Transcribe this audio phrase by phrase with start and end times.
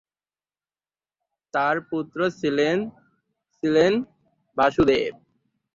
[1.53, 2.77] তাঁর পুত্র ছিলেন
[3.55, 3.91] ছিলেন
[4.57, 5.13] বাসুদেব।